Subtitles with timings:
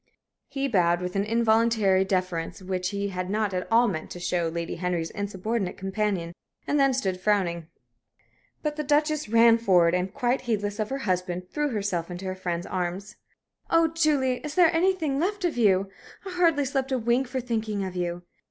[0.47, 4.49] He bowed, with an involuntary deference which he had not at all meant to show
[4.49, 6.33] to Lady Henry's insubordinate companion,
[6.65, 7.67] and then stood frowning.
[8.63, 12.35] But the Duchess ran forward, and, quite heedless of her husband, threw herself into her
[12.35, 13.15] friend's arms.
[13.69, 15.91] "Oh, Julie, is there anything left of you?
[16.25, 18.23] I hardly slept a wink for thinking of you.